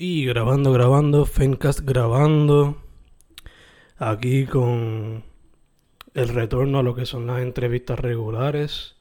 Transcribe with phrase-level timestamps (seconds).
[0.00, 2.80] Y grabando, grabando, Fencast grabando.
[3.98, 5.24] Aquí con
[6.14, 8.94] el retorno a lo que son las entrevistas regulares.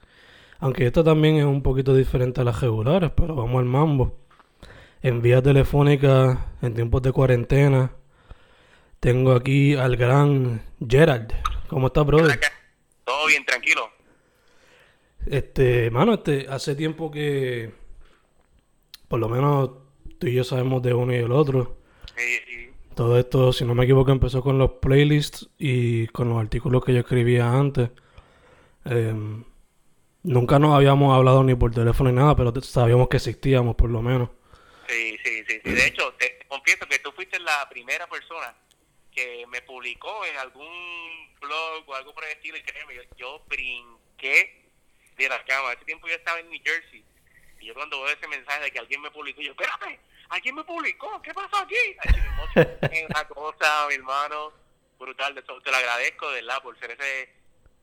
[0.58, 4.18] Aunque esta también es un poquito diferente a las regulares, pero vamos al mambo.
[5.04, 7.92] En vía telefónica, en tiempos de cuarentena,
[9.00, 11.32] tengo aquí al gran Gerald.
[11.68, 12.40] ¿Cómo estás, brother?
[13.04, 13.88] Todo bien, tranquilo.
[15.28, 17.72] Este, mano, este, hace tiempo que
[19.08, 19.87] por lo menos
[20.20, 21.78] tú y yo sabemos de uno y el otro.
[22.16, 22.70] Sí, sí.
[22.96, 26.94] Todo esto, si no me equivoco, empezó con los playlists y con los artículos que
[26.94, 27.90] yo escribía antes.
[28.86, 29.44] Em,
[30.24, 34.02] nunca nos habíamos hablado ni por teléfono ni nada, pero sabíamos que existíamos por lo
[34.02, 34.30] menos.
[34.88, 35.72] Sí, sí, sí, sí.
[35.72, 38.56] De hecho, te confieso que tú fuiste la primera persona
[39.12, 40.68] que me publicó en algún
[41.42, 44.66] blog o algo por el estilo y créeme, yo, yo brinqué
[45.18, 45.74] de la cama.
[45.74, 47.04] Ese tiempo yo estaba en New Jersey
[47.60, 50.64] y yo cuando veo ese mensaje de que alguien me publicó, yo, espérate, ¿alguien me
[50.64, 51.22] publicó?
[51.22, 51.76] ¿Qué pasó aquí?
[52.04, 54.52] Emocioné, una cosa, mi hermano,
[55.00, 55.34] brutal.
[55.36, 57.36] De eso te lo agradezco, de verdad, por ser ese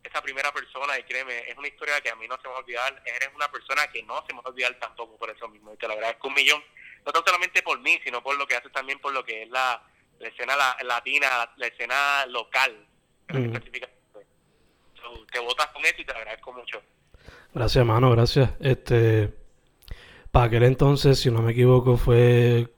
[0.03, 2.57] esa primera persona y créeme, es una historia que a mí no se me va
[2.57, 3.03] a olvidar.
[3.07, 5.73] Eres una persona que no se me va a olvidar tampoco por eso mismo.
[5.73, 6.63] Y te lo agradezco un millón.
[7.07, 9.49] No tan solamente por mí, sino por lo que haces también por lo que es
[9.49, 9.83] la,
[10.19, 12.87] la escena la- latina, la escena local.
[13.29, 13.55] Mm.
[15.01, 16.83] So, te votas con eso y te lo agradezco mucho.
[17.55, 18.51] Gracias, mano, gracias.
[18.61, 19.33] Este,
[20.35, 22.69] para aquel entonces, si no me equivoco, fue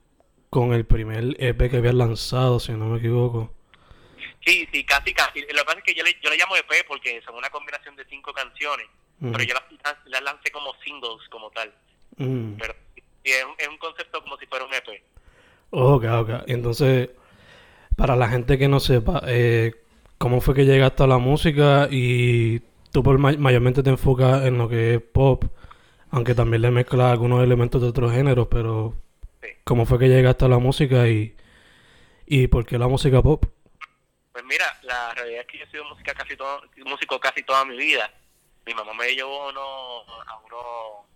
[0.50, 3.52] con el primer EP que habías lanzado, si no me equivoco.
[4.44, 5.40] Sí, sí, casi, casi.
[5.40, 7.96] Lo que pasa es que yo le, yo le llamo EP porque son una combinación
[7.96, 8.86] de cinco canciones,
[9.20, 11.72] pero yo las, las lancé como singles como tal.
[12.16, 15.02] Pero sí, es, un, es un concepto como si fuera un EP.
[15.70, 16.30] Ok, ok.
[16.46, 17.10] Entonces,
[17.96, 19.74] para la gente que no sepa, eh,
[20.18, 21.88] ¿cómo fue que llegaste a la música?
[21.90, 22.60] Y
[22.92, 25.44] tú por may- mayormente te enfocas en lo que es pop,
[26.16, 28.94] aunque también le mezclas algunos elementos de otros géneros, pero
[29.42, 29.48] Sí.
[29.64, 31.36] ¿cómo fue que llegaste a la música y,
[32.24, 33.44] y por qué la música pop?
[34.32, 37.66] Pues mira, la realidad es que yo he sido música casi todo, músico casi toda
[37.66, 38.10] mi vida.
[38.64, 39.60] Mi mamá me llevó uno,
[40.26, 41.06] a uno,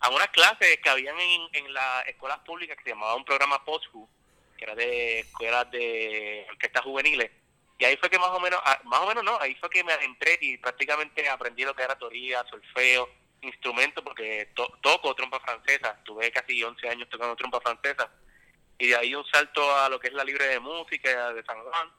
[0.00, 3.62] a unas clases que habían en, en las escuelas públicas que se llamaba un programa
[3.62, 4.08] POSHU,
[4.56, 7.30] que era de escuelas de orquestas juveniles.
[7.78, 9.84] Y ahí fue que más o menos, ah, más o menos no, ahí fue que
[9.84, 13.08] me adentré y prácticamente aprendí lo que era teoría, solfeo,
[13.42, 15.98] instrumento, porque to- toco trompa francesa.
[16.04, 18.10] Tuve casi 11 años tocando trompa francesa.
[18.78, 21.60] Y de ahí un salto a lo que es la libre de música de San
[21.62, 21.90] Juan.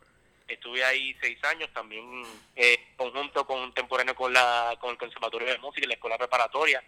[0.48, 2.24] Estuve ahí seis años también
[2.56, 6.84] eh, conjunto contemporáneo con la con el Conservatorio de Música y la Escuela Preparatoria,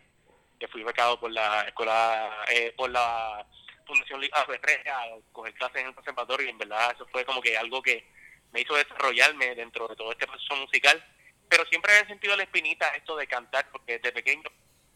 [0.60, 3.46] que fui becado por la escuela eh, por la
[3.86, 7.40] Fundación Liga Ferreira a coger clases en el conservatorio y en verdad eso fue como
[7.42, 8.04] que algo que
[8.52, 11.04] me hizo desarrollarme dentro de todo este proceso musical,
[11.52, 14.50] pero siempre había sentido la espinita esto de cantar porque desde pequeño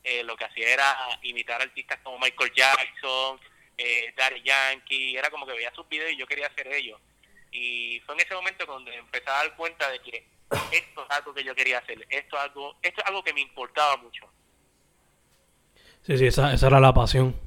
[0.05, 3.38] eh, lo que hacía era imitar artistas como Michael Jackson,
[3.77, 6.97] eh, Daddy Yankee, era como que veía sus videos y yo quería hacer ellos.
[7.51, 10.25] Y fue en ese momento cuando empecé a dar cuenta de que
[10.71, 13.41] esto es algo que yo quería hacer, esto es algo, esto es algo que me
[13.41, 14.25] importaba mucho.
[16.03, 17.37] Sí, sí, esa, esa era la pasión.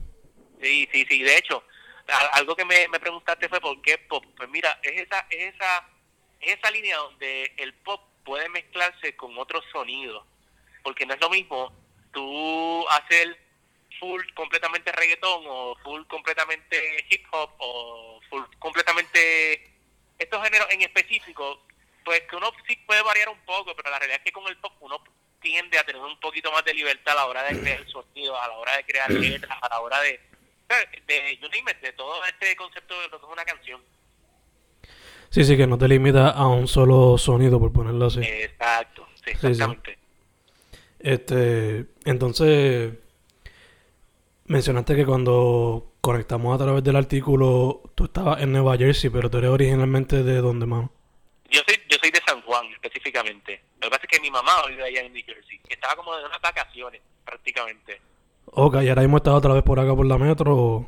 [0.60, 1.22] Sí, sí, sí.
[1.22, 1.64] De hecho,
[2.32, 4.22] algo que me, me preguntaste fue por qué pop.
[4.36, 5.88] Pues mira, es esa, es esa,
[6.40, 10.22] es esa línea donde el pop puede mezclarse con otros sonidos.
[10.83, 11.72] Porque no es lo mismo
[12.12, 13.39] tú hacer
[13.99, 19.72] full completamente reggaetón o full completamente hip hop o full completamente
[20.19, 21.62] estos géneros en específico,
[22.05, 24.59] pues que uno sí puede variar un poco, pero la realidad es que con el
[24.59, 25.03] pop uno
[25.41, 28.49] tiende a tener un poquito más de libertad a la hora de crear sonidos, a
[28.49, 30.21] la hora de crear letras, a la hora de,
[31.06, 33.83] de, it, de todo este concepto de lo que es una canción.
[35.31, 38.21] Sí, sí, que no te limita a un solo sonido, por ponerlo así.
[38.21, 39.47] Exacto, sí, sí.
[39.49, 39.99] exactamente.
[40.99, 42.94] Este, entonces,
[44.47, 49.38] mencionaste que cuando conectamos a través del artículo, tú estabas en Nueva Jersey, pero tú
[49.38, 50.91] eres originalmente de dónde, mano?
[51.50, 53.62] Yo soy, yo soy de San Juan específicamente.
[53.81, 55.61] Lo que pasa es que mi mamá vive allá en New Jersey.
[55.69, 58.00] Estaba como de unas vacaciones prácticamente.
[58.47, 60.56] Ok, y ahora mismo estás otra vez por acá por la metro.
[60.56, 60.87] o-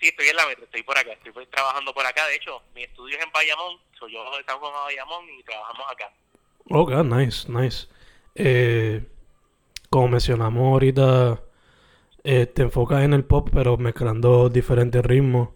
[0.00, 2.26] Sí, estoy en la metro, estoy por acá, estoy trabajando por acá.
[2.26, 5.42] De hecho, mi estudio es en Bayamón, soy yo de San Juan a Bayamón y
[5.42, 6.10] trabajamos acá.
[6.70, 7.86] Ok, nice, nice.
[8.34, 9.04] Eh,
[9.90, 11.42] como mencionamos ahorita,
[12.24, 15.50] eh, te enfocas en el pop, pero mezclando diferentes ritmos.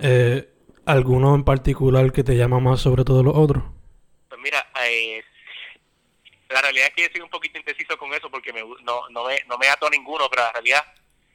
[0.00, 0.48] Eh,
[0.86, 3.62] ¿Alguno en particular que te llama más sobre todo los otros?
[4.28, 5.22] Pues mira, eh,
[6.48, 9.24] la realidad es que yo soy un poquito indeciso con eso porque me, no, no,
[9.24, 10.82] me, no me ato a ninguno, pero la realidad,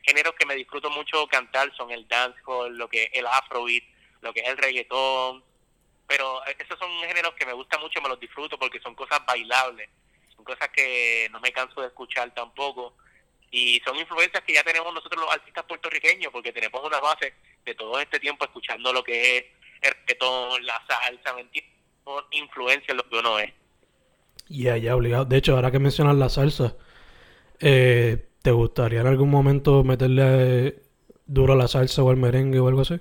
[0.05, 3.83] géneros que me disfruto mucho cantar son el dancehall, lo que es el afrobeat,
[4.21, 5.43] lo que es el reggaetón,
[6.07, 9.89] pero esos son géneros que me gustan mucho, me los disfruto porque son cosas bailables,
[10.35, 12.95] son cosas que no me canso de escuchar tampoco
[13.51, 17.73] y son influencias que ya tenemos nosotros los artistas puertorriqueños porque tenemos una base de
[17.73, 19.45] todo este tiempo escuchando lo que es
[19.81, 21.73] el reggaetón, la salsa, ¿me entiendes?
[22.31, 23.51] influencia en lo que uno es.
[24.47, 25.25] Ya, ya, obligado.
[25.25, 26.75] De hecho, ahora que mencionas la salsa,
[27.59, 30.75] eh, ¿te gustaría en algún momento meterle
[31.25, 32.93] duro a la salsa o al merengue o algo así?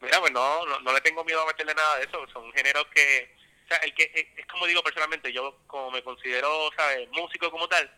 [0.00, 2.18] Mira, pues no, no, le tengo miedo a meterle nada de eso.
[2.32, 3.32] Son géneros que,
[3.64, 7.08] o sea, el que es, como digo personalmente, yo como me considero, ¿sabes?
[7.12, 7.88] Músico como tal,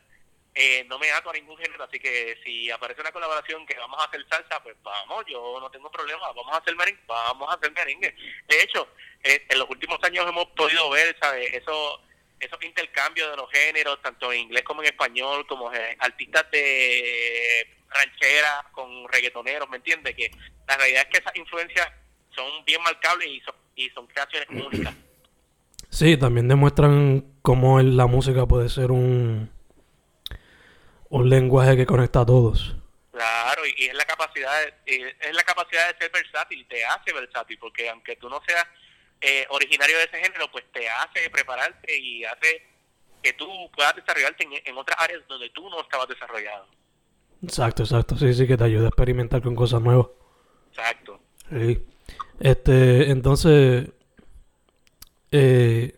[0.54, 3.98] eh, no me ato a ningún género, así que si aparece una colaboración que vamos
[3.98, 7.54] a hacer salsa, pues vamos, yo no tengo problema, vamos a hacer merengue, vamos a
[7.54, 8.14] hacer merengue.
[8.46, 8.87] De hecho,
[9.22, 11.50] eh, en los últimos años hemos podido ver, ¿sabes?
[11.54, 12.02] Eso,
[12.40, 17.66] esos intercambios de los géneros, tanto en inglés como en español, como eh, artistas de
[17.88, 20.14] rancheras con reggaetoneros, ¿me entiendes?
[20.14, 20.31] Que
[20.66, 21.88] la realidad es que esas influencias
[22.34, 24.94] son bien marcables y son, y son creaciones únicas.
[25.90, 29.54] Sí, también demuestran cómo la música puede ser un
[31.14, 32.75] un lenguaje que conecta a todos.
[33.12, 34.52] Claro, y, es la capacidad
[34.84, 38.66] de, es la capacidad de ser versátil, te hace versátil, porque aunque tú no seas
[39.26, 42.62] eh, originario de ese género, pues te hace prepararte y hace
[43.23, 46.67] que tú puedas desarrollarte en, otras áreas donde tú no estabas desarrollado.
[47.43, 50.09] Exacto, exacto, sí, sí, que te ayuda a experimentar con cosas nuevas.
[50.71, 51.21] Exacto.
[51.50, 51.82] Sí.
[52.38, 53.88] Este, entonces,
[55.32, 55.97] eh,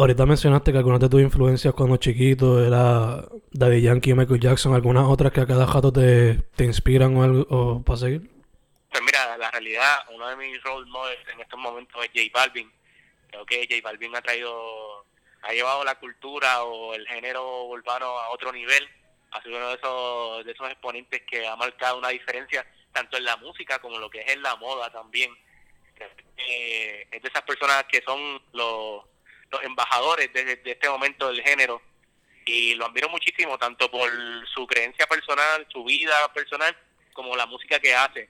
[0.00, 4.72] Ahorita mencionaste que algunas de tus influencias cuando chiquito era Daddy Yankee y Michael Jackson.
[4.72, 8.29] ¿Algunas otras que a cada rato te, te inspiran o, algo, o para seguir?
[8.90, 12.72] Pues mira, la realidad, uno de mis role models en estos momentos es J Balvin.
[13.28, 15.06] Creo que J Balvin ha traído,
[15.42, 18.88] ha llevado la cultura o el género urbano a otro nivel.
[19.30, 23.24] Ha sido uno de esos, de esos exponentes que ha marcado una diferencia tanto en
[23.24, 25.36] la música como lo que es en la moda también.
[26.36, 29.04] Eh, es de esas personas que son los
[29.50, 31.82] los embajadores de, este momento del género
[32.46, 34.10] y lo admiro muchísimo tanto por
[34.54, 36.76] su creencia personal, su vida personal,
[37.12, 38.28] como la música que hace.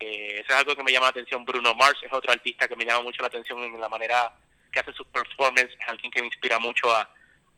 [0.00, 1.44] Eso es algo que me llama la atención.
[1.44, 4.32] Bruno Mars es otro artista que me llama mucho la atención en la manera
[4.74, 7.02] que hace sus performances, es alguien que me inspira mucho a,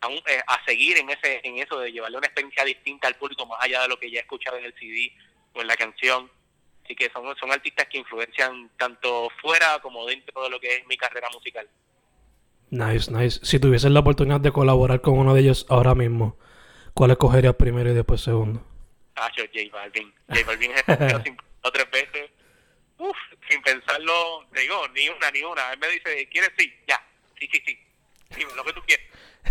[0.03, 3.47] a, eh, a, seguir en ese en eso de llevarle una experiencia distinta al público
[3.47, 5.13] más allá de lo que ya he escuchado en el CD
[5.55, 6.31] o en la canción.
[6.85, 10.87] Así que son, son artistas que influencian tanto fuera como dentro de lo que es
[10.87, 11.69] mi carrera musical.
[12.71, 13.41] Nice, nice.
[13.43, 16.39] Si tuvieses la oportunidad de colaborar con uno de ellos ahora mismo,
[16.95, 18.63] ¿cuál escogerías primero y después segundo?
[19.17, 20.13] Ah, yo, J Balvin.
[20.29, 21.37] J Balvin es el
[21.67, 22.31] o tres veces.
[22.99, 23.17] Uf,
[23.49, 25.73] sin pensarlo, te digo, ni una, ni una.
[25.73, 26.51] Él me dice, ¿quieres?
[26.57, 27.05] Sí, ya.
[27.39, 27.79] Sí, sí, sí.
[28.37, 29.07] Dime lo que tú quieres.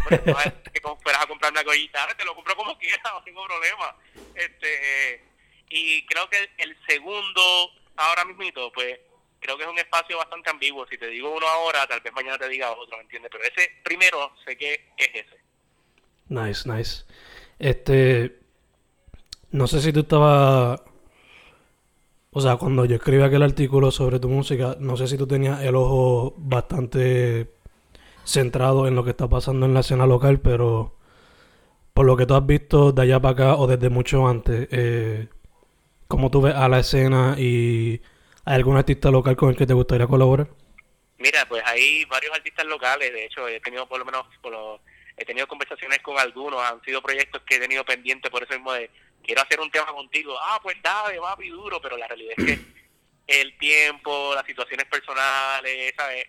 [0.09, 3.95] Bueno, que fueras a comprar una collita, te lo compro como quieras, no tengo problema.
[4.33, 5.23] Este,
[5.69, 8.99] y creo que el segundo, ahora mismito, pues
[9.39, 10.87] creo que es un espacio bastante ambiguo.
[10.87, 13.31] Si te digo uno ahora, tal vez mañana te diga otro, ¿me entiendes?
[13.31, 15.39] Pero ese primero sé que es ese.
[16.27, 17.05] Nice, nice.
[17.59, 18.39] Este,
[19.51, 20.81] no sé si tú estabas,
[22.35, 25.61] o sea, cuando yo escribí aquel artículo sobre tu música, no sé si tú tenías
[25.61, 27.47] el ojo bastante
[28.25, 30.95] centrado en lo que está pasando en la escena local, pero
[31.93, 35.29] por lo que tú has visto de allá para acá o desde mucho antes, eh,
[36.09, 38.01] ¿cómo tú ves a la escena y
[38.45, 40.47] ¿Hay algún artista local con el que te gustaría colaborar?
[41.17, 44.53] Mira, pues hay varios artistas locales, de hecho he tenido por lo menos, por
[45.17, 48.73] he tenido conversaciones con algunos, han sido proyectos que he tenido pendientes por eso mismo
[48.73, 48.91] de,
[49.25, 52.45] quiero hacer un tema contigo, ah, pues dale, va, y duro, pero la realidad es
[52.45, 52.59] que
[53.41, 56.27] el tiempo, las situaciones personales, ¿sabes?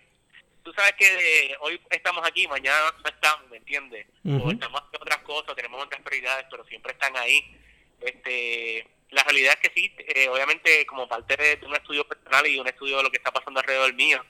[0.63, 4.05] Tú sabes que hoy estamos aquí, mañana no estamos, ¿me entiendes?
[4.25, 7.55] O estamos haciendo otras cosas, tenemos otras prioridades, pero siempre están ahí.
[8.01, 12.59] Este, la realidad es que sí, eh, obviamente como parte de un estudio personal y
[12.59, 14.23] un estudio de lo que está pasando alrededor mío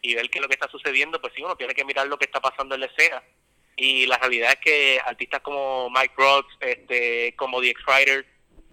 [0.00, 2.18] y ver qué es lo que está sucediendo, pues sí, uno tiene que mirar lo
[2.18, 3.22] que está pasando en la escena.
[3.76, 8.26] Y la realidad es que artistas como Mike Rhodes, este, como The X-Rider,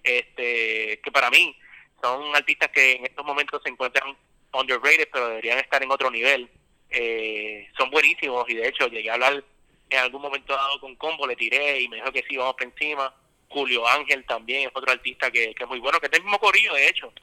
[0.03, 1.55] este, que para mí
[2.01, 4.15] son artistas que en estos momentos se encuentran
[4.53, 6.49] underrated, pero deberían estar en otro nivel.
[6.89, 9.43] Eh, son buenísimos y de hecho llegué a hablar
[9.89, 12.63] en algún momento dado con Combo, le tiré y me dijo que sí, vamos por
[12.63, 13.13] encima.
[13.49, 16.73] Julio Ángel también es otro artista que, es muy bueno, que es del mismo corillo,
[16.73, 17.13] de hecho.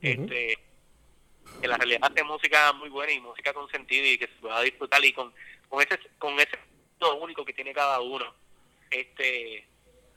[0.00, 0.58] este
[1.62, 4.60] En la realidad hace música muy buena y música con sentido y que se pueda
[4.60, 5.32] disfrutar y con,
[5.68, 6.58] con ese con ese
[7.20, 8.34] único que tiene cada uno.
[8.90, 9.66] este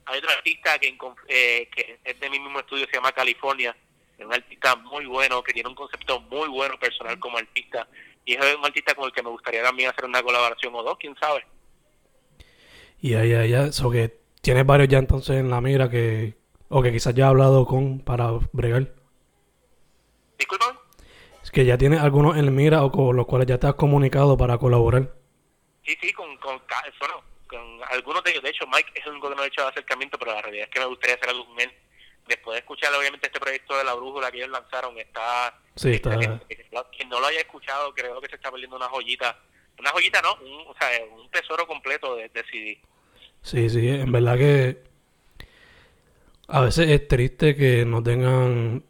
[0.06, 0.96] Hay otro artista que,
[1.28, 3.76] eh, que es de mi mismo estudio, se llama California,
[4.18, 7.88] es un artista muy bueno, que tiene un concepto muy bueno personal como artista
[8.24, 10.96] y es un artista con el que me gustaría también hacer una colaboración o dos,
[10.98, 11.44] quién sabe.
[13.00, 16.34] Y ahí, ahí, eso que ¿Tienes varios ya entonces en la mira que,
[16.68, 18.92] o que quizás ya has hablado con para bregar?
[20.36, 20.80] Disculpa.
[21.44, 23.74] Es que ya tienes algunos en la mira o con los cuales ya te has
[23.74, 25.14] comunicado para colaborar.
[25.84, 28.42] Sí, sí, con, con, con algunos de ellos.
[28.42, 30.70] De hecho, Mike es el único que no ha hecho acercamiento, pero la realidad es
[30.70, 31.72] que me gustaría hacer algo con él.
[32.28, 35.58] después de escuchar obviamente este proyecto de la brújula que ellos lanzaron, está...
[35.74, 36.16] Sí, está...
[36.16, 39.38] Quien no lo haya escuchado, creo que se está perdiendo una joyita.
[39.78, 42.80] Una joyita, no, un, o sea, un tesoro completo de, de CD.
[43.42, 44.92] Sí, sí, en verdad que
[46.48, 48.84] a veces es triste que no tengan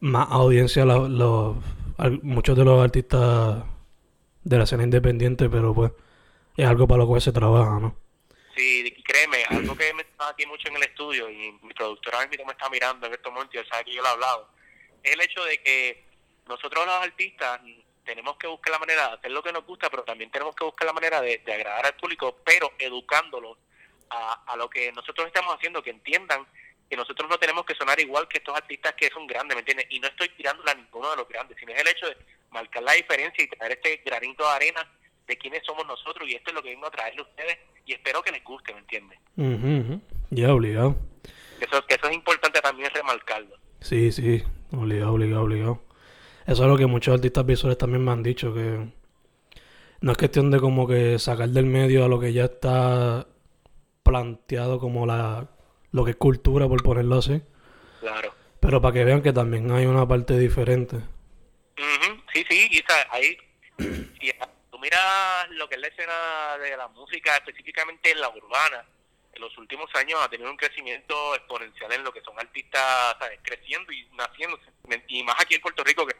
[0.00, 1.56] más audiencia los,
[2.22, 3.62] muchos de los artistas
[4.50, 5.92] de la escena independiente, pero pues
[6.56, 7.96] es algo para lo cual se trabaja, ¿no?
[8.56, 12.52] Sí, créeme, algo que me está aquí mucho en el estudio y mi productora me
[12.52, 14.50] está mirando en estos momentos, sabe que yo lo he hablado,
[15.04, 16.04] es el hecho de que
[16.48, 17.60] nosotros los artistas
[18.04, 20.64] tenemos que buscar la manera de hacer lo que nos gusta, pero también tenemos que
[20.64, 23.56] buscar la manera de, agradar al público, pero educándolos
[24.10, 26.44] a, a, lo que nosotros estamos haciendo, que entiendan
[26.90, 29.86] que nosotros no tenemos que sonar igual que estos artistas que son grandes, ¿me entiendes?
[29.90, 32.16] Y no estoy tirándola a ninguno de los grandes, sino es el hecho de
[32.50, 34.92] marcar la diferencia y traer este granito de arena
[35.26, 37.92] de quiénes somos nosotros y esto es lo que vengo a traerle a ustedes y
[37.92, 39.18] espero que les guste, ¿me entiendes?
[40.30, 40.96] Ya, obligado.
[41.60, 43.56] Eso, eso es importante también remarcarlo.
[43.80, 44.42] Sí, sí,
[44.72, 45.82] obligado, obligado, obligado.
[46.46, 48.88] Eso es lo que muchos artistas visuales también me han dicho, que
[50.00, 53.26] no es cuestión de como que sacar del medio a lo que ya está
[54.02, 55.48] planteado como la
[55.92, 57.42] lo que es cultura, por ponerlo así.
[58.00, 58.32] Claro.
[58.60, 60.98] Pero para que vean que también hay una parte diferente.
[62.50, 63.38] Sí, y ahí,
[63.78, 64.32] si
[64.72, 68.84] tú miras lo que es la escena de la música, específicamente en la urbana,
[69.32, 73.38] en los últimos años ha tenido un crecimiento exponencial en lo que son artistas, ¿sabes?
[73.44, 74.58] Creciendo y naciendo.
[75.06, 76.16] Y más aquí en Puerto Rico, que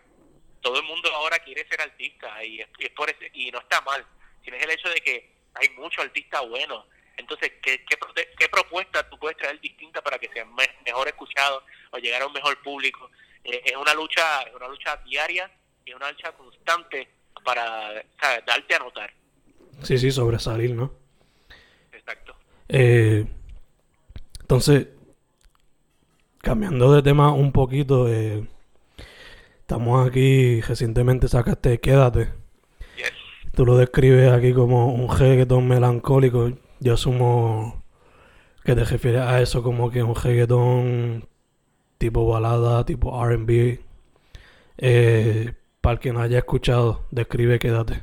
[0.61, 4.07] todo el mundo ahora quiere ser artista y, es, por ese, y no está mal,
[4.45, 9.19] sino es el hecho de que hay muchos artistas buenos entonces, ¿qué, qué, propuesta tú
[9.19, 10.47] puedes traer distinta para que sea
[10.87, 13.11] mejor escuchado o llegar a un mejor público?
[13.45, 15.51] Eh, es una lucha es una lucha diaria
[15.85, 17.09] y una lucha constante
[17.45, 17.93] para
[18.47, 19.11] darte a notar.
[19.83, 20.93] Sí, sí, sobresalir, ¿no?
[21.93, 22.35] Exacto.
[22.69, 23.27] Eh,
[24.41, 24.89] entonces,
[26.39, 28.47] cambiando de tema un poquito, eh,
[29.61, 32.41] estamos aquí, recientemente sacaste Quédate.
[33.55, 36.53] Tú lo describes aquí como un reggaetón melancólico.
[36.79, 37.85] Yo asumo
[38.65, 41.29] que te refieres a eso como que un reggaetón
[41.99, 43.81] tipo balada, tipo RB.
[44.79, 48.03] Eh, para el que no haya escuchado, describe Quédate.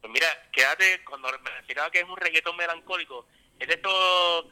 [0.00, 3.26] Pues mira, Quédate, cuando me refiero a que es un reggaetón melancólico,
[3.58, 4.46] es de estos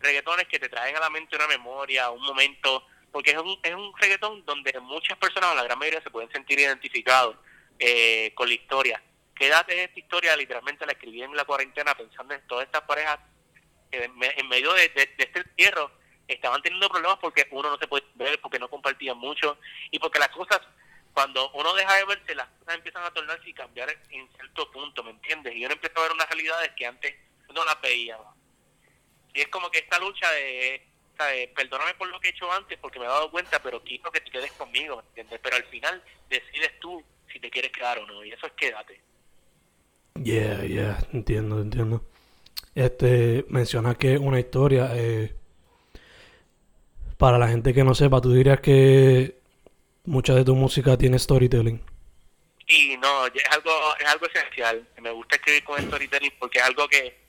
[0.00, 3.74] reggaetones que te traen a la mente una memoria, un momento, porque es un, es
[3.74, 7.36] un reggaetón donde muchas personas, o la gran mayoría, se pueden sentir identificados
[7.78, 9.02] eh, con la historia.
[9.34, 13.18] Quédate esta historia, literalmente la escribí en la cuarentena pensando en todas estas parejas
[13.90, 15.90] que en medio de, este entierro
[16.28, 19.58] estaban teniendo problemas porque uno no se puede ver, porque no compartían mucho
[19.90, 20.60] y porque las cosas,
[21.14, 25.02] cuando uno deja de verse, las cosas empiezan a tornarse y cambiar en cierto punto,
[25.04, 25.54] ¿me entiendes?
[25.54, 27.14] Y uno empieza a ver unas realidades que antes
[27.54, 28.18] no las veía.
[29.32, 30.82] Y es como que esta lucha de,
[31.54, 34.20] perdóname por lo que he hecho antes porque me he dado cuenta, pero quiero que
[34.20, 35.40] te quedes conmigo, ¿me entiendes?
[35.40, 37.02] Pero al final decides tú
[37.32, 39.00] si te quieres quedar o no, y eso es quédate.
[40.20, 42.04] Yeah, yeah, entiendo, entiendo.
[42.74, 45.34] Este, menciona que una historia, eh,
[47.16, 49.43] para la gente que no sepa, tú dirías que
[50.04, 51.82] mucha de tu música tiene storytelling.
[52.66, 54.86] Y no, es algo, es algo esencial.
[55.00, 57.24] Me gusta escribir con storytelling porque es algo que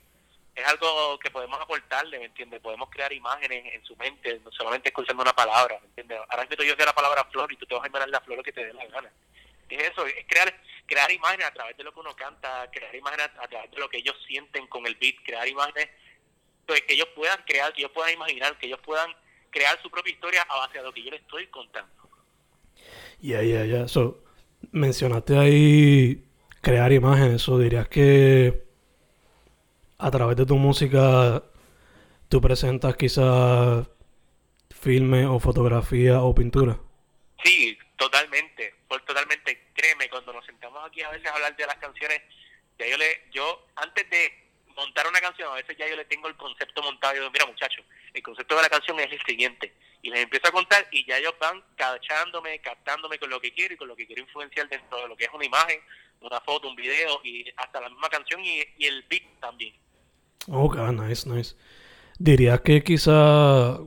[0.54, 2.60] es algo que podemos aportarle, ¿me entiendes?
[2.60, 6.18] Podemos crear imágenes en su mente, no solamente escuchando una palabra, ¿me entiendes?
[6.30, 8.42] Ahora mismo yo sé la palabra flor y tú te vas a imaginar la flor
[8.42, 9.12] que te dé la gana.
[9.68, 10.54] Es eso, es crear
[10.86, 13.88] crear imágenes a través de lo que uno canta, crear imágenes a través de lo
[13.90, 15.88] que ellos sienten con el beat, crear imágenes
[16.66, 19.14] pues, que ellos puedan crear, que ellos puedan imaginar, que ellos puedan
[19.50, 22.05] crear su propia historia a base de lo que yo les estoy contando.
[23.20, 23.88] Ya, ya, ya.
[23.88, 24.22] So,
[24.72, 26.24] mencionaste ahí
[26.60, 27.42] crear imágenes.
[27.42, 28.64] Eso dirías que
[29.98, 31.42] a través de tu música
[32.28, 33.88] tú presentas quizás
[34.70, 36.78] filme o fotografía o pintura.
[37.42, 42.20] Sí, totalmente, totalmente créeme, cuando nos sentamos aquí a veces a hablar de las canciones,
[42.78, 44.32] ya yo le, yo antes de
[44.76, 47.46] montar una canción, a veces ya yo le tengo el concepto montado, y digo, mira
[47.46, 47.84] muchachos,
[48.16, 51.18] el concepto de la canción es el siguiente, y les empiezo a contar y ya
[51.18, 55.02] ellos van cachándome, captándome con lo que quiero y con lo que quiero influenciar dentro
[55.02, 55.80] de lo que es una imagen,
[56.20, 59.74] una foto, un video y hasta la misma canción y, el beat también.
[60.48, 61.56] Ok, nice, nice.
[62.18, 63.78] Dirías que quizá,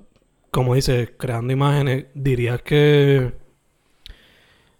[0.52, 3.34] como dices, creando imágenes, dirías que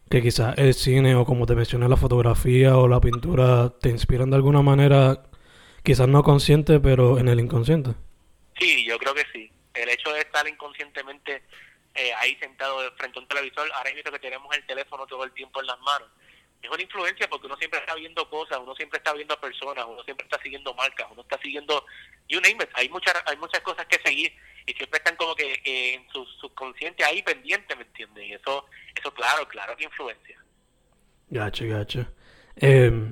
[0.10, 4.32] que quizás el cine o como te mencioné la fotografía o la pintura te inspiran
[4.32, 5.24] de alguna manera,
[5.84, 7.92] quizás no consciente, pero en el inconsciente.
[8.60, 9.52] Sí, yo creo que sí.
[9.74, 11.44] El hecho de estar inconscientemente
[11.96, 15.32] eh, ahí sentado frente a un televisor, ahora mismo que tenemos el teléfono todo el
[15.32, 16.10] tiempo en las manos,
[16.62, 20.04] es una influencia porque uno siempre está viendo cosas, uno siempre está viendo personas, uno
[20.04, 21.86] siempre está siguiendo marcas, uno está siguiendo,
[22.28, 24.34] you name it, hay muchas, hay muchas cosas que seguir
[24.66, 28.26] y siempre están como que en su subconsciente ahí pendiente, ¿me entiendes?
[28.26, 30.44] Y eso, eso claro, claro que influencia.
[31.30, 32.06] Gacho, gacho.
[32.58, 33.12] Eh,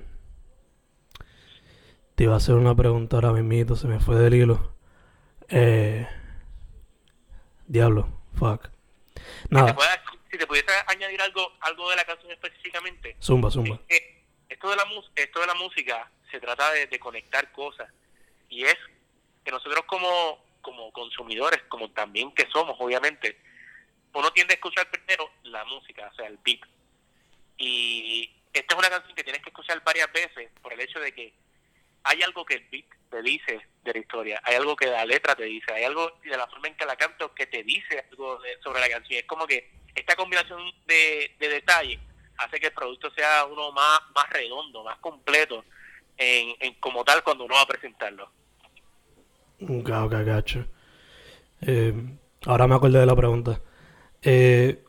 [2.16, 4.77] te iba a hacer una pregunta ahora mismo, se me fue del hilo.
[5.50, 6.08] Eh,
[7.68, 8.70] diablo, fuck.
[9.50, 9.76] Nada.
[10.30, 13.16] Si te, pudiese añadir algo algo de la canción específicamente.
[13.22, 13.80] Zumba, zumba.
[14.50, 14.84] esto, de la,
[15.16, 17.90] esto de la música se trata de, de conectar cosas.
[18.50, 18.76] Y es
[19.44, 23.38] que nosotros como como consumidores, como también que somos, obviamente,
[24.14, 26.60] uno tiende a escuchar primero la música, o sea, el beat.
[27.58, 31.14] Y esta es una canción que tienes que escuchar varias veces por el hecho de
[31.14, 31.34] que
[32.08, 35.36] hay algo que el beat te dice de la historia, hay algo que la letra
[35.36, 38.40] te dice, hay algo de la forma en que la canto que te dice algo
[38.64, 39.20] sobre la canción.
[39.20, 42.00] Es como que esta combinación de, de detalles
[42.38, 45.64] hace que el producto sea uno más, más redondo, más completo
[46.18, 48.30] en, como tal cuando uno va a presentarlo.
[49.62, 50.66] Ok, ok, gacho.
[51.62, 51.94] Eh,
[52.46, 53.62] ahora me acordé de la pregunta.
[54.22, 54.84] Eh,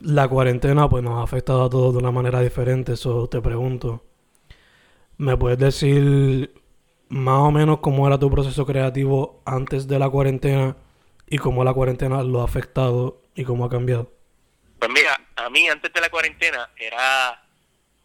[0.00, 4.04] la cuarentena pues nos ha afectado a todos de una manera diferente, eso te pregunto.
[5.18, 6.52] ¿Me puedes decir
[7.08, 10.76] más o menos cómo era tu proceso creativo antes de la cuarentena
[11.26, 14.12] y cómo la cuarentena lo ha afectado y cómo ha cambiado?
[14.78, 17.42] Pues mira, a mí antes de la cuarentena era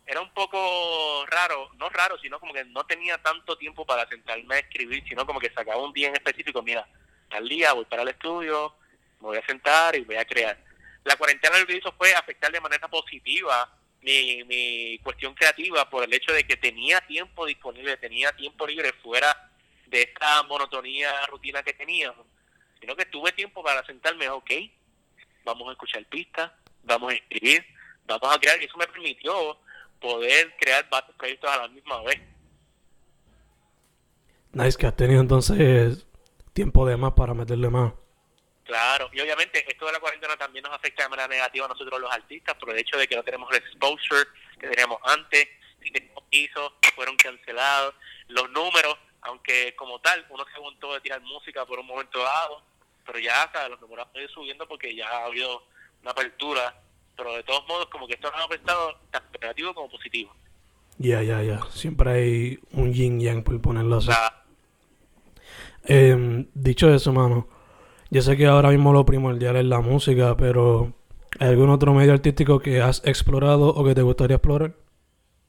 [0.06, 4.56] era un poco raro, no raro, sino como que no tenía tanto tiempo para sentarme
[4.56, 6.86] a escribir, sino como que sacaba un día en específico, mira,
[7.30, 8.74] tal día voy para el estudio,
[9.22, 10.58] me voy a sentar y voy a crear.
[11.06, 13.70] La cuarentena lo que hizo fue afectar de manera positiva
[14.02, 18.94] mi, mi cuestión creativa por el hecho de que tenía tiempo disponible, tenía tiempo libre
[19.02, 19.52] fuera
[19.88, 22.26] de esta monotonía rutina que teníamos,
[22.80, 24.52] sino que tuve tiempo para sentarme, ok,
[25.44, 26.52] vamos a escuchar pistas,
[26.84, 27.66] vamos a escribir,
[28.06, 29.58] vamos a crear, y eso me permitió
[30.00, 32.20] poder crear varios proyectos a la misma vez.
[34.54, 36.06] Nice, que has tenido entonces
[36.54, 37.94] tiempo de más para meterle más.
[38.72, 42.00] Claro, y obviamente esto de la cuarentena también nos afecta de manera negativa a nosotros
[42.00, 45.46] los artistas por el hecho de que no tenemos el exposure que teníamos antes,
[45.84, 45.92] si
[46.30, 47.94] hizo, fueron cancelados,
[48.30, 52.64] los números, aunque como tal uno se aguantó de tirar música por un momento dado,
[53.06, 55.68] pero ya hasta los números han ido subiendo porque ya ha habido
[56.02, 56.74] una apertura
[57.18, 60.34] pero de todos modos como que esto nos ha afectado tanto negativo como positivo.
[60.98, 61.60] Ya, ya, ya.
[61.72, 64.12] Siempre hay un yin yang por ponerlo así.
[65.84, 67.50] Eh, dicho eso, mano,
[68.12, 70.94] yo sé que ahora mismo lo primordial es la música, pero
[71.40, 74.74] ¿hay algún otro medio artístico que has explorado o que te gustaría explorar?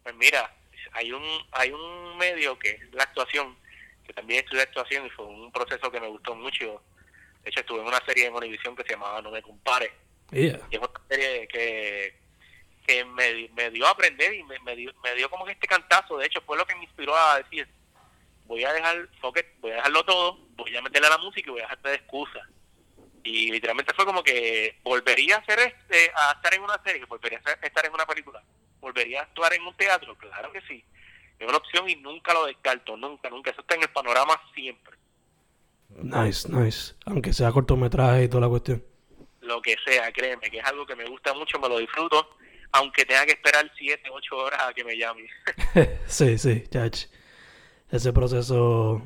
[0.02, 0.50] Pues mira,
[0.92, 1.22] hay un,
[1.52, 3.54] hay un medio que es la actuación,
[4.06, 6.82] que también estudié actuación y fue un proceso que me gustó mucho.
[7.44, 9.90] De hecho, estuve en una serie en Univision que se llamaba No me compare
[10.32, 12.14] y es una serie que,
[12.86, 15.66] que me, me, dio a aprender y me, me, dio, me dio como que este
[15.66, 16.16] cantazo.
[16.16, 17.68] De hecho, fue lo que me inspiró a decir,
[18.52, 19.08] voy a dejar,
[19.60, 21.94] voy a dejarlo todo, voy a meterle a la música y voy a dejarte de
[21.94, 22.40] excusa.
[23.24, 27.40] Y literalmente fue como que volvería a hacer este, a estar en una serie, volvería
[27.44, 28.42] a estar en una película,
[28.80, 30.84] volvería a actuar en un teatro, claro que sí.
[31.38, 33.50] Es una opción y nunca lo descarto, nunca, nunca.
[33.50, 34.96] Eso está en el panorama siempre.
[35.88, 36.94] Nice, nice.
[37.06, 38.84] Aunque sea cortometraje y toda la cuestión
[39.42, 42.36] lo que sea, créeme, que es algo que me gusta mucho, me lo disfruto,
[42.72, 45.28] aunque tenga que esperar 7, 8 horas a que me llame.
[46.06, 47.06] sí, sí, chach.
[47.92, 49.02] Ese proceso,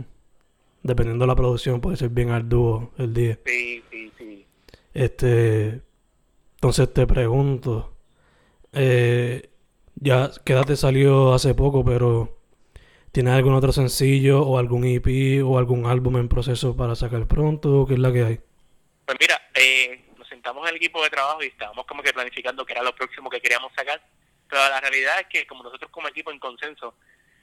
[0.83, 3.39] dependiendo de la producción, puede ser bien arduo el día.
[3.45, 4.47] Sí, sí, sí.
[4.95, 5.83] Este,
[6.55, 7.97] entonces te pregunto,
[8.73, 9.51] eh,
[9.97, 12.39] ya quédate salió hace poco, pero
[13.11, 17.87] ¿tienes algún otro sencillo o algún EP o algún álbum en proceso para sacar pronto?
[17.89, 18.41] ¿Qué es la que hay?
[19.05, 22.73] Pues mira, eh, estamos en el equipo de trabajo y estábamos como que planificando que
[22.73, 24.01] era lo próximo que queríamos sacar,
[24.49, 26.95] pero la realidad es que como nosotros como equipo en consenso,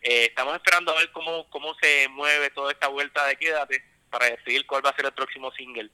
[0.04, 4.28] eh, estamos esperando a ver cómo, cómo se mueve toda esta vuelta de Quédate para
[4.28, 5.90] decidir cuál va a ser el próximo single.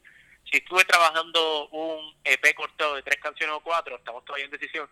[0.52, 4.90] Si estuve trabajando un EP cortado de tres canciones o cuatro, estamos todavía en decisión,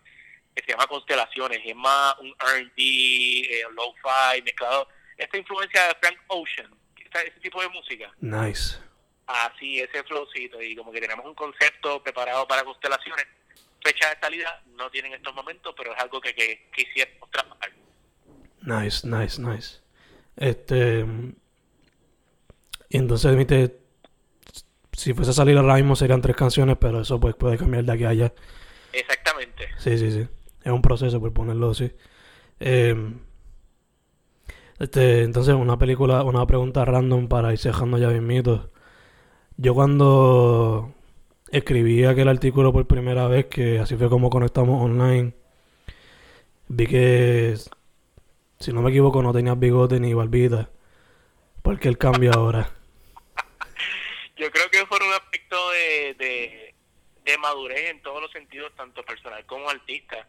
[0.55, 4.87] que se llama Constelaciones, y es más un R&B, eh, lo-fi, mezclado.
[5.17, 8.11] Esta influencia de Frank Ocean, ese tipo de música.
[8.19, 8.77] Nice
[9.27, 13.27] así ese flowcito y como que tenemos un concepto preparado para constelaciones.
[13.83, 17.71] Fecha de salida no tienen estos momentos, pero es algo que, que trabajar.
[18.67, 19.77] Nice, nice, nice.
[20.35, 21.05] Este.
[22.89, 23.71] Y entonces,
[24.91, 27.93] si fuese a salir ahora mismo serían tres canciones, pero eso pues puede cambiar de
[27.93, 28.33] aquí a allá.
[28.91, 29.69] Exactamente.
[29.77, 30.27] Sí, sí, sí.
[30.63, 31.93] Es un proceso por ponerlo así.
[32.59, 32.93] Eh,
[34.79, 38.69] este, entonces, una película, una pregunta random para ir cejando ya mismito.
[39.55, 40.93] Yo cuando
[41.51, 45.33] escribí aquel artículo por primera vez, que así fue como conectamos online,
[46.67, 47.55] vi que,
[48.59, 50.69] si no me equivoco, no tenías bigote ni barbita.
[51.61, 52.71] ¿Por qué el cambio ahora?
[54.35, 54.69] Yo creo
[57.27, 60.27] de madurez en todos los sentidos, tanto personal como artista.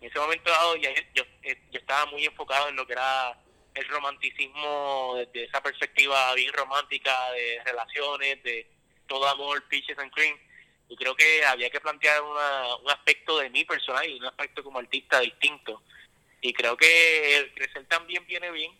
[0.00, 3.38] En ese momento dado ya yo, eh, yo estaba muy enfocado en lo que era
[3.74, 8.66] el romanticismo desde esa perspectiva bien romántica de relaciones, de
[9.06, 10.36] todo amor, peaches and cream.
[10.88, 14.64] Y creo que había que plantear una, un aspecto de mí personal y un aspecto
[14.64, 15.82] como artista distinto.
[16.40, 18.72] Y creo que el crecer también viene bien.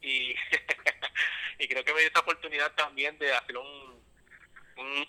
[0.00, 0.34] Y,
[1.58, 4.02] y creo que me dio esa oportunidad también de hacer un,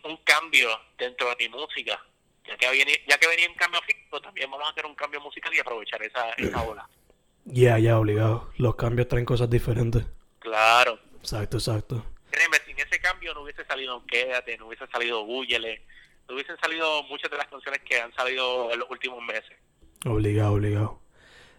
[0.03, 2.01] un, cambio dentro de mi música.
[2.47, 5.19] Ya que, viene, ya que venía un cambio físico, también vamos a hacer un cambio
[5.19, 6.87] musical y aprovechar esa, esa ola.
[7.45, 8.51] Ya, ya, obligado.
[8.57, 10.05] Los cambios traen cosas diferentes.
[10.39, 10.99] Claro.
[11.19, 12.05] Exacto, exacto.
[12.29, 15.81] Créeme, sin ese cambio no hubiese salido Quédate, no hubiese salido Búyele,
[16.27, 19.57] no hubiesen salido muchas de las canciones que han salido en los últimos meses.
[20.05, 21.01] Obligado, obligado.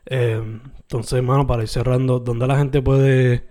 [0.07, 0.41] Eh,
[0.83, 3.49] entonces, hermano, para ir cerrando, ¿dónde la gente puede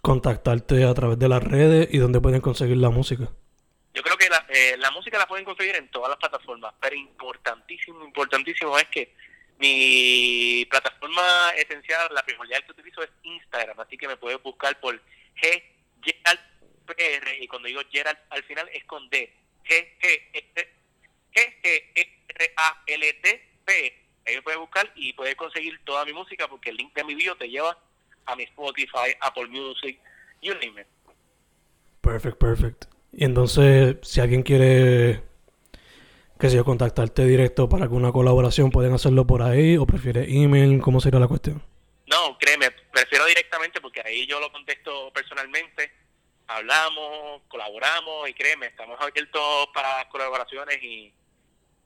[0.00, 3.28] contactarte a través de las redes y dónde pueden conseguir la música?
[3.94, 6.96] Yo creo que la, eh, la música la pueden conseguir en todas las plataformas, pero
[6.96, 9.14] importantísimo, importantísimo es que
[9.58, 14.94] mi plataforma esencial, la primordial que utilizo es Instagram, así que me puedes buscar por
[15.40, 15.62] G
[16.02, 16.40] Gerald
[16.86, 19.32] PR y cuando digo Gerald al final es con D.
[19.64, 20.32] G G
[21.32, 24.03] G R A L D P.
[24.26, 27.14] Ahí me puedes buscar y puedes conseguir toda mi música porque el link de mi
[27.14, 27.78] video te lleva
[28.26, 30.00] a mi Spotify, Apple Music,
[30.40, 30.86] you name it.
[32.00, 32.84] Perfect, perfect.
[33.12, 35.22] Y entonces, si alguien quiere
[36.38, 40.80] que si yo contactarte directo para alguna colaboración, pueden hacerlo por ahí o prefiere email,
[40.80, 41.62] ¿cómo sería la cuestión?
[42.06, 45.92] No, créeme, prefiero directamente porque ahí yo lo contesto personalmente,
[46.46, 51.12] hablamos, colaboramos y créeme, estamos abiertos para colaboraciones y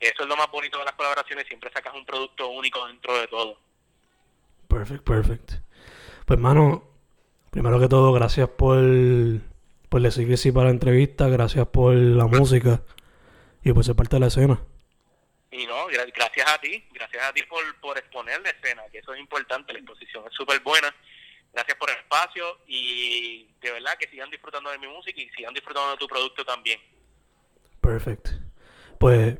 [0.01, 3.27] eso es lo más bonito de las colaboraciones, siempre sacas un producto único dentro de
[3.27, 3.59] todo.
[4.69, 5.53] Perfect, perfect.
[6.27, 6.85] Pues mano,
[7.51, 8.79] primero que todo, gracias por,
[9.89, 12.83] por decir que sí para la entrevista, gracias por la música
[13.65, 14.61] y pues ser parte de la escena.
[15.51, 19.15] Y no, gracias a ti, gracias a ti por, por exponer la escena, que eso
[19.15, 20.95] es importante, la exposición es súper buena.
[21.53, 25.55] Gracias por el espacio y de verdad que sigan disfrutando de mi música y sigan
[25.55, 26.79] disfrutando de tu producto también.
[27.81, 28.31] Perfecto.
[29.01, 29.39] Pues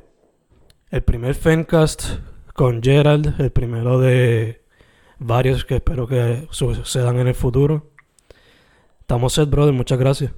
[0.91, 2.19] el primer Fencast
[2.53, 4.63] con Gerald, el primero de
[5.17, 7.91] varios que espero que sucedan en el futuro.
[9.01, 9.73] Estamos set, brother.
[9.73, 10.31] Muchas gracias.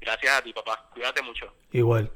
[0.00, 0.88] Gracias a ti, papá.
[0.92, 1.46] Cuídate mucho.
[1.72, 2.10] Igual.